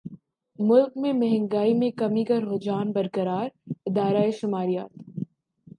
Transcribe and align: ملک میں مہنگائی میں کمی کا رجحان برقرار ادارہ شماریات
ملک 0.59 0.97
میں 0.97 1.11
مہنگائی 1.13 1.73
میں 1.73 1.89
کمی 1.91 2.23
کا 2.23 2.39
رجحان 2.41 2.91
برقرار 2.91 3.47
ادارہ 3.85 4.29
شماریات 4.31 4.91